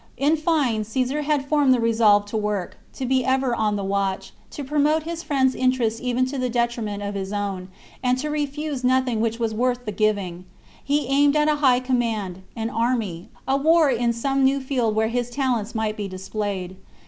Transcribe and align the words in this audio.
In 0.17 0.35
fine 0.35 0.83
Caesar 0.83 1.21
had 1.21 1.45
formed 1.45 1.75
the 1.75 1.79
resolve 1.79 2.25
to 2.25 2.35
work, 2.35 2.75
to 2.93 3.05
be 3.05 3.23
ever 3.23 3.55
on 3.55 3.75
the 3.75 3.83
watch, 3.83 4.33
to 4.49 4.63
promote 4.63 5.03
his 5.03 5.21
friends* 5.21 5.53
interest 5.53 5.99
even 6.01 6.25
to 6.25 6.39
the 6.39 6.49
detriment 6.49 7.03
of 7.03 7.13
his 7.13 7.31
own, 7.31 7.67
and 8.01 8.17
to 8.17 8.31
refuse 8.31 8.83
nothing 8.83 9.21
which 9.21 9.37
was 9.37 9.53
worth 9.53 9.85
the 9.85 9.91
giving. 9.91 10.45
He 10.83 11.05
aimed 11.05 11.35
at 11.35 11.49
a 11.49 11.57
high 11.57 11.81
command, 11.81 12.41
an 12.55 12.71
army, 12.71 13.29
a 13.47 13.57
war 13.57 13.91
in 13.91 14.11
some 14.11 14.43
new 14.43 14.59
field 14.59 14.95
where 14.95 15.09
his 15.09 15.29
talents 15.29 15.75
might 15.75 15.95
be 15.95 16.07
displayed. 16.07 16.77